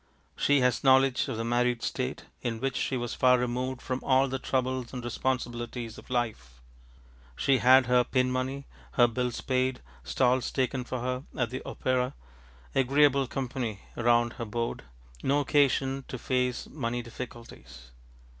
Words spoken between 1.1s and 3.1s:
of the married state, in which she